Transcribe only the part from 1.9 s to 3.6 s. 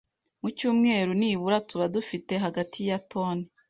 dufite hagati ya toni